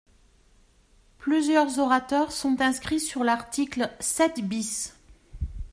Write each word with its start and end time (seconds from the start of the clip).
Plusieurs 1.19 1.77
orateurs 1.77 2.31
sont 2.31 2.59
inscrits 2.59 2.99
sur 2.99 3.23
l’article 3.23 3.91
sept 3.99 4.39
bis. 4.41 4.95